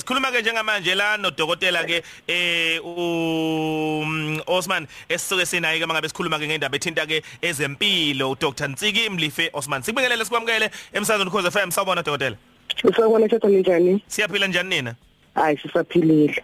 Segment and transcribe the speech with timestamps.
[0.00, 4.04] Sikhuluma ke njengamanje la nodokotela ke eh u
[4.46, 9.82] Osman esisuke sinayi ke mangabe sikhuluma ke ngendaba ethinta ke ezempilo uDr Nsiki Mlife Osman.
[9.82, 12.36] Sibingelele sikwamukele emsazweni Khoze FM sawubona dokotela.
[12.84, 14.02] Usabona thatha njani?
[14.06, 14.94] Siyaphila njani nina?
[15.34, 16.42] Hayi sisaphilile.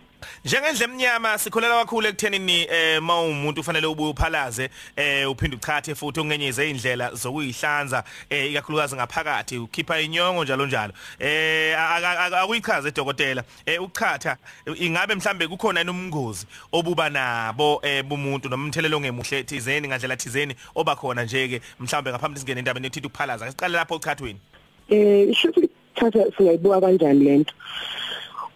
[0.49, 6.71] Njengendle emnyama sikholela kakhulu ekuthenini eh mawumuntu ufanele ubuye uphalaze eh uphinde uchathe futhi ungenyeze
[6.71, 10.93] indlela zokuyihlanza eh ikakhulukazi ngaphakathi ukhipha inyongo njalo njalo.
[11.19, 14.37] Eh akuyichaze dokotela eh uchatha
[14.75, 20.97] ingabe mhlambe kukhona inumngozi obuba nabo eh bumuntu noma umthelelo ongemuhle thizeni ngandlela thizeni oba
[20.97, 23.51] khona nje ke mhlambe ngaphambi singene endabeni ethithi ukuphalaza?
[23.51, 24.41] Siqale lapho uchathweni
[24.89, 25.53] eh isho
[25.95, 27.55] thatha singayibuka kanjani lento?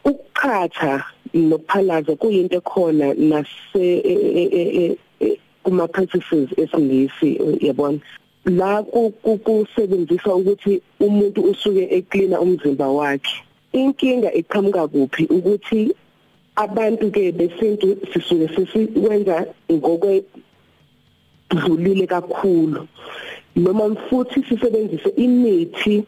[0.05, 4.14] Ukukhatha nokuphalaza kuyinto ekhona nase e,
[4.60, 7.98] e, e, kuma practices esingisi yabona
[8.45, 13.36] la kusebenzisa ukuthi umuntu usuke ecleana umzimba wakhe.
[13.72, 15.24] Inkinga iqhamuka kuphi?
[15.30, 15.95] Ukuthi
[16.56, 20.25] abantu ke besintu sisuke sisikwenza ngokwe
[21.50, 22.88] dlulile kakhulu.
[23.56, 26.05] Noma futhi sisebenzise imithi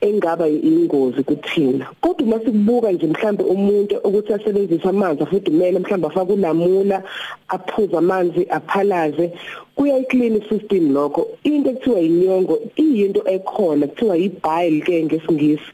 [0.00, 1.86] engaba ingozi kuthina.
[2.00, 7.02] Kodwa uma sikubuka nje mhlambe umuntu ukuthi asebenzisa amanzi afudumele mhlambe afaka ulamula
[7.48, 9.32] aphuza amanzi aphalaze
[9.76, 11.28] kuyayiclean system lokho.
[11.44, 15.70] Into ekuthiwa inyongo iyinto ekhona kuthiwa ibile ke ngesingisi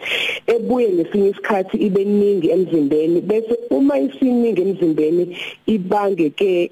[0.46, 5.36] ebuye ngesinye isikhathi ibe ningi emzimbeni bese uma isiningi emzimbeni
[5.66, 6.70] ibange ke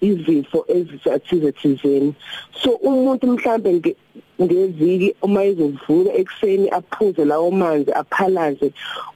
[0.00, 2.14] izifo ezithize thizeni.
[2.62, 3.96] So umuntu mhlambe
[4.42, 8.72] ngeviki uma izovuka ekseni aphuze lawo manzi aphalaze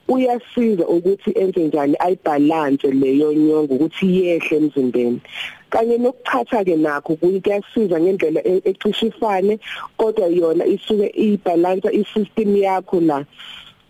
[0.07, 1.95] uyasiza ukuthi enze njani?
[1.99, 5.21] Ayibalance leyo nyongo ukuthi yehle emzimbeni.
[5.69, 9.59] Kanye nokuthatha ke nakho kuyasiza ngendlela ecishe ifane
[9.97, 13.25] kodwa yona isuke ibalance isystem yakho la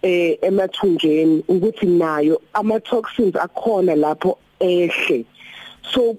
[0.02, 5.26] eh emathunjeni ukuthi nayo ama toxins akhona lapho ehle.
[5.94, 6.18] So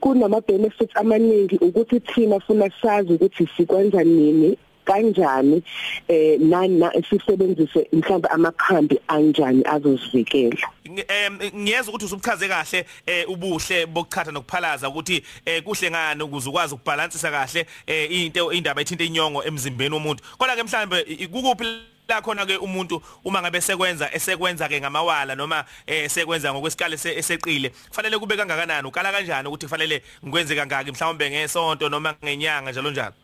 [0.00, 5.62] kunama benefits amaningi ukuthi thina funa sazi ukuthi sikwenza nini kanjani
[6.08, 10.68] eh nana sisebenzise mhlawumbe amakhambi anjani azozivikela.
[10.84, 16.74] Em ngiyeza ukuthi usubuchaze kahle eh ubuhle bokuchatha nokuphalaza ukuthi eh kuhle ngani ukuze ukwazi
[16.74, 20.22] ukubalansisa kahle eh into indaba ethinta inyongo emzimbeni womuntu.
[20.38, 21.64] Kodwa ke mhlawumbe kukuphi
[22.10, 28.18] la khona ke umuntu uma ngabe sekwenza esekwenza ke ngamawala noma esekwenza ngokwesikali eseqile kufanele
[28.18, 28.88] kube kangakanani?
[28.88, 33.14] Ukala kanjani ukuthi kufanele ngikwenze kangaki mhlawumbe ngesonto noma ngenyanga njalo njalo?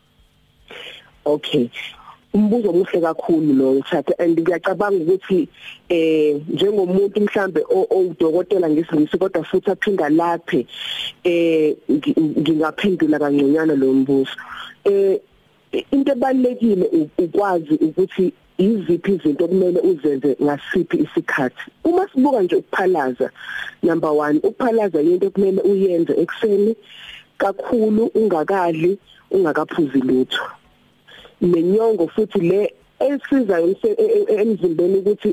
[1.25, 1.69] Okay.
[2.33, 5.47] Umbuzo omuhle kakhulu lo thatha and ngiyacabanga ukuthi
[5.89, 10.65] eh njengomuntu mhlambe owudokotela ngesingisi kodwa futhi aphinda laphe
[11.23, 14.35] eh ngingaphendula kangconyana lo mbuzo.
[14.85, 15.19] Eh
[15.91, 21.65] into ebalekile ukwazi ukuthi iziphi izinto okumele uzenze ngasiphi isikhathi?
[21.83, 23.29] Uma sibuka nje ukuphalaza
[23.83, 26.75] number 1 ukuphalaza into okumele uyenze ekseni
[27.37, 28.97] kakhulu ungakadli
[29.31, 30.43] ungakaphuzi lutho.
[31.41, 33.61] Nenyongo futhi le esiza
[34.37, 35.29] emzimbeni ukuthi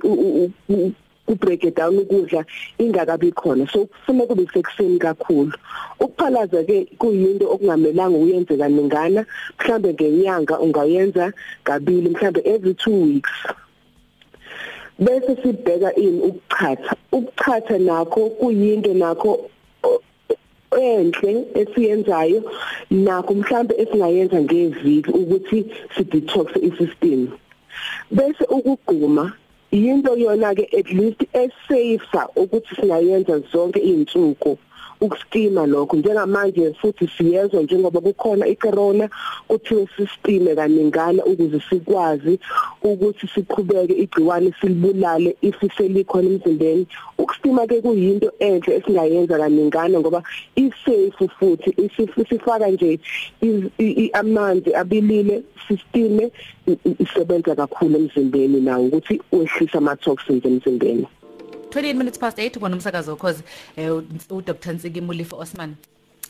[1.26, 2.44] ku break it down ukudla
[2.78, 3.66] ingakabi khona.
[3.72, 5.52] So kufuna kube sekuseni kakhulu.
[6.00, 9.26] Ukuphalaza ke kuyinto okungamelanga uyenze kaningana.
[9.58, 11.32] Mhlambe ngenyanga ungayenza
[11.64, 13.30] kabili mhlambe every 2 weeks.
[14.98, 16.96] Bese sibheka ini ukuchatha.
[17.12, 19.50] Ukuchatha nakho kuyinto nakho
[20.70, 22.52] enhle esiyenzayo
[22.90, 27.28] nakho mhlambe esingayenza ngeviki ukuthi si detox isystem.
[28.10, 29.32] Bese ukugquma
[29.74, 34.58] yinto yona ke at least esafer ukuthi singayenza zonke izinsuku
[35.00, 35.96] ukuskima lokho.
[35.96, 39.08] Njengamanje futhi siyezwa njengoba kukhona icorona
[39.48, 42.38] kuthiwe sistime kaningana ukuze sikwazi
[42.82, 46.86] ukuthi siqhubeke igciwane silibulale ifiselikhona emzimbeni
[47.24, 50.22] ukustima ke kuyinto enhle esingayenza kaningana ngoba
[50.56, 51.70] isafe futhi
[52.20, 53.00] isifaka nje
[54.12, 56.30] amanzi abilile sistime
[56.98, 61.06] isebenza kakhulu emzimbeni nawo ukuthi wehlisa ama toxins emzimbeni.
[61.70, 63.42] 28 minutes past 8 kubona umsakazo ukhozi
[63.76, 63.96] eh
[64.30, 65.74] u Dr Nsiki Mulifa Osman.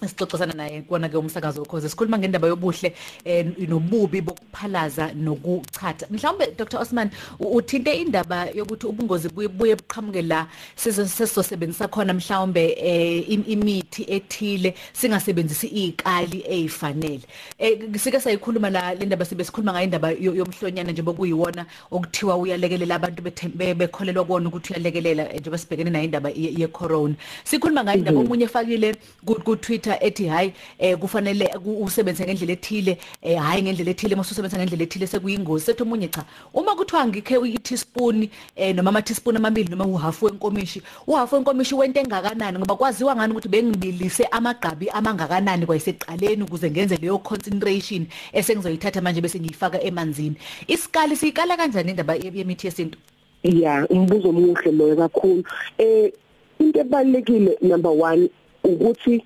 [0.08, 6.78] Sixoxisana naye kona ke umsakazo ukhoze sikhuluma ngendaba yobuhle eh nobubi bokuphalaza nokuchatha mhlawumbe Dr.
[6.78, 7.10] Osman
[7.40, 10.46] uthinte indaba yokuthi ubungozi buye buqhamuke la
[10.76, 17.22] sizosebenzisa khona mhlawumbe eh imithi ethile singasebenzisi izikali ezifanele
[17.58, 22.94] eh sike sayikhuluma la le ndaba sibe sikhuluma ngayo indaba yomhlonyana nje bokuyiwona okuthiwa uyalekelela
[22.94, 23.22] abantu
[23.54, 27.14] bekholelwa kona ukuthi uyalekelela njengoba sibhekene nayo indaba ye corona
[27.44, 32.52] sikhuluma ngayo indaba omunye efakile ku Twitter inkulumo ethi hayi eh kufanele ku- usebenzise ngendlela
[32.52, 35.64] ethile eh hayi ngendlela ethile mase usebenzisa ngendlela ethile sekuyingozi.
[35.64, 36.24] Sethi omunye cha
[36.54, 41.74] uma kuthiwa ngikhe i teaspoon eh noma ama teaspoon amabili noma uhalf wenkomishi uhalf wenkomishi
[41.74, 42.58] wento engakanani?
[42.58, 49.40] Ngoba kwaziwa ngani ukuthi bengibilise amagqabi amangakanani kwayiseqaleni ukuze ngenze leyo concentration esengizoyithatha manje bese
[49.40, 50.36] ngiyifaka emanzini?
[50.68, 52.98] Isikali siyikala kanjani indaba ye- yemithi yesintu?
[53.42, 55.44] Ya umbuzo omuhle loyo kakhulu.
[55.78, 56.12] Eh
[56.58, 58.28] into ebalekile number 1
[58.64, 59.24] ukuthi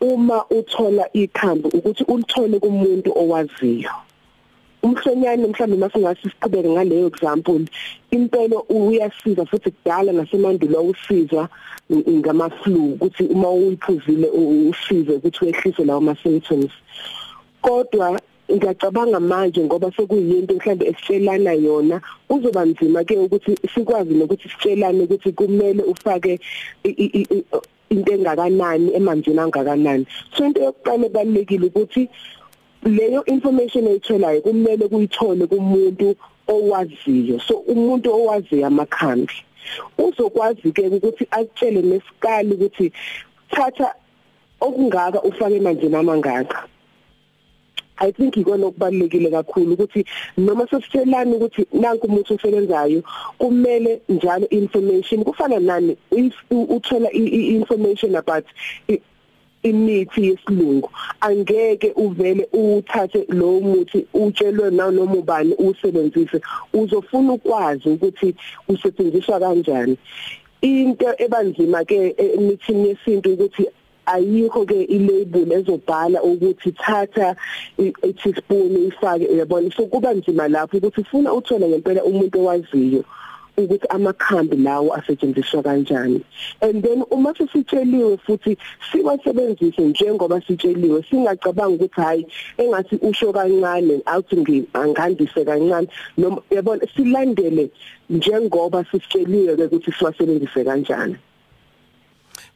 [0.00, 3.90] uma uthola ikhambi ukuthi ulithole kumuntu owaziyo.
[4.82, 7.64] Umhlonyane mhlawumbe masingasi siqhubeke ngaleyo example
[8.10, 11.48] impela uyasiza futhi kudala nasemandulo usizwa
[11.90, 14.28] ngama flu ukuthi uma uyiphuzile
[14.70, 16.72] usize ukuthi wehlise lawo ma symptoms
[17.62, 18.20] kodwa
[18.52, 25.32] ngiyacabanga manje ngoba sekuyinto mhlambe esitshelana yona uzoba nzima ke ukuthi sikwazi nokuthi sitshelane ukuthi
[25.32, 26.40] kumele ufake
[27.94, 30.06] into engakanani emanzini angakanani.
[30.34, 32.08] So into yokuqala ebalekile ukuthi
[32.84, 36.16] leyo information oyitholayo kumele kuyithole kumuntu
[36.48, 37.40] owaziyo.
[37.40, 39.34] So umuntu owaziyo amakhambi
[39.98, 42.92] uzokwazi ke ukuthi akutshele nesikali ukuthi
[43.50, 43.94] thatha
[44.60, 46.68] okungaka ufake emanzini amangaka.
[47.98, 50.04] I think ikona okubalekile kakhulu ukuthi
[50.36, 53.02] noma sesitshelana ukuthi nanku umuntu osebenzayo
[53.38, 58.44] kumele njalo information kufana nani if uthola information about
[59.62, 66.40] imithi yesilungu angeke uvele uthathe lo muthi utshelwe nanoma ubani usebenzise
[66.72, 68.34] uzofuna ukwazi ukuthi
[68.68, 69.96] usetshenziswa kanjani.
[70.60, 73.66] Into ebanzima ke emithini yesintu ukuthi
[74.06, 77.36] ayikho ke ilabel ezobhala ukuthi thatha
[77.78, 79.70] i teaspoon ifake uyabona?
[79.76, 83.04] So kuba nzima lapho ukuthi ufuna uthola ngempela umuntu owaziyo
[83.56, 86.24] ukuthi amakhambi lawo asetshenziswa kanjani.
[86.60, 88.56] And then uma sisitsheliwe futhi
[88.90, 92.26] siwasebenzise njengoba sitsheliwe singacabanga ukuthi hayi
[92.58, 97.70] engathi usho kancane awuthi ngangandise kancane noma yabona silandele
[98.10, 101.16] njengoba sisitsheliwe ukuthi siwasebenzise kanjani.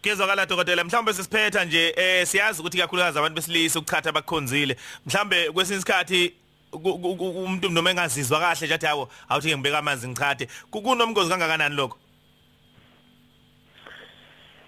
[0.02, 5.78] Kuyezwakala dokotela mhlawumbe sisiphetha nje eh siyazi ukuthi kakhulukazi abantu besilisa ukuchatha bakukhonzile mhlawumbe kwesinye
[5.78, 6.34] isikhathi
[6.72, 11.96] umuntu noma engazizwa kahle nje athi hawo awuthi ngibeka amanzi ngichathe kunomgozi kangakanani lokho?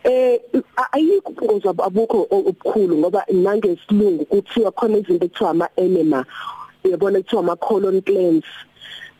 [0.04, 0.40] Eh
[0.92, 6.26] ayikho ubungozi ab- abukho obukhulu ngoba nangesilungu kuthiwa khona izinto ekuthiwa ama enema
[6.84, 8.48] uyabona kuthiwa ama colon cleanse.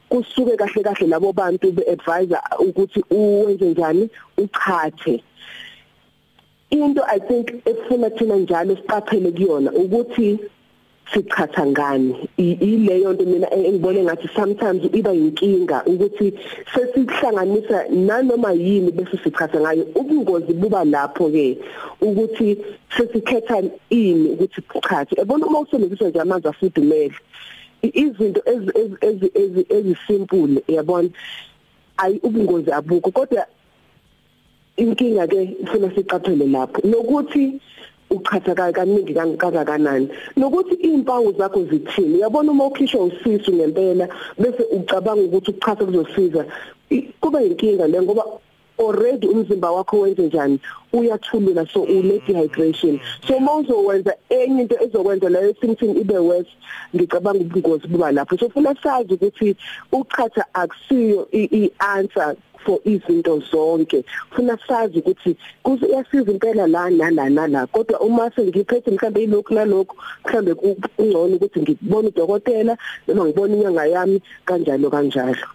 [0.09, 4.11] Kusuke kahle kahle labo bantu be advisor ukuthi uwenze njani?
[4.37, 5.23] Uchathe
[6.71, 10.39] into i think efuna thina njalo siqaphele kuyona ukuthi
[11.15, 12.29] sichatha ngani.
[12.37, 16.33] Ileyo nto mina engibone ngathi sometimes iba inkinga ukuthi
[16.75, 19.87] sesihlanganisa nanoma yini bese sichatha ngayo.
[19.95, 21.59] Ubungozi buba lapho ke
[22.01, 22.59] ukuthi
[22.97, 27.15] sesikhetha ini ukuthi sichathe ebona uma usebenzisa nje amanzi afudumele
[27.83, 31.09] izinto ezi- ezi- ezi- ezi- ezisimple yabona?
[31.97, 33.47] Ayi ubungozi abukho kodwa
[34.81, 36.81] inkinga ke ufuna siqaphele lapho.
[36.85, 37.61] Nokuthi
[38.11, 40.09] uchatha kaningi kangakanani.
[40.37, 42.17] Nokuthi impawu zakho zithini.
[42.19, 46.45] Uyabona uma ukhishwa usisu ngempela bese ucabanga ukuthi ukuchatha kuzosiza.
[46.91, 48.25] I- kuba inkinga le ngoba
[48.81, 50.61] already umzimba wakho wenze njani
[50.93, 53.01] uyathulula so une dehydration.
[53.27, 56.51] So mawuzowenza enye into ezokwenza leyo symptom ibe worse
[56.95, 58.39] ngicabanga ubungozi buba lapho.
[58.39, 59.57] So funa sazi ukuthi
[59.93, 64.05] uchatha akusiyo i-answer for izinto zonke.
[64.31, 70.55] Funa sazi ukuthi kuyasiza impela la nala nala kodwa uma sengiphethe mhlambe ilokhu nalokho mhlambe
[70.55, 72.77] kungcono ukuthi ngibone udokotela
[73.09, 75.47] noma ngibone inyanga yami kanjalo kanjalo.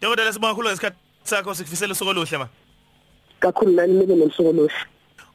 [0.00, 1.04] Dokotela sibonga kakhulu ngesikhathi.
[1.24, 2.48] Sakho sikufisela usuku oluhle ma.
[3.40, 4.74] Kakhulu nani nibe nomsuku oluhle.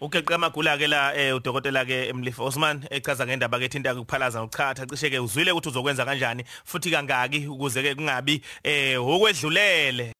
[0.01, 4.85] Ugeqa amagula ke la eh udokotela ke Emlifa Osman echaza ngendaba ke thinta ukuphalaza ngokuchatha
[4.85, 10.13] cishe ke uzwile ukuthi uzokwenza kanjani futhi kangaki ukuze ke kungabi eh okwedlulele.